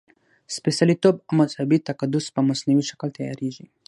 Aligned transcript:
سپېڅلتوب 0.55 1.15
او 1.27 1.31
مذهبي 1.39 1.77
تقدس 1.89 2.25
په 2.35 2.41
مصنوعي 2.49 2.83
شکل 2.89 3.09
تیارېږي. 3.17 3.65